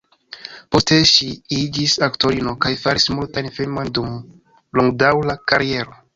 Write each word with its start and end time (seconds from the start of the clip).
Poste 0.75 0.95
ŝi 1.09 1.27
iĝis 1.57 1.93
aktorino 2.07 2.55
kaj 2.65 2.73
faris 2.85 3.07
multajn 3.19 3.51
filmojn 3.59 3.93
dum 4.01 4.19
longdaŭra 4.81 5.39
kariero. 5.53 5.99